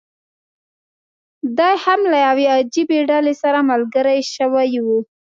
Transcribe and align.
دی 1.57 1.73
هم 1.83 1.99
له 2.11 2.17
یوې 2.27 2.45
عجیبي 2.55 2.99
ډلې 3.09 3.33
سره 3.41 3.59
ملګری 3.71 4.19
شوی 4.35 4.71
و. 4.85 4.87